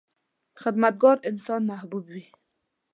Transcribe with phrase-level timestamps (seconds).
[0.61, 2.25] •خدمتګار انسان محبوب وي.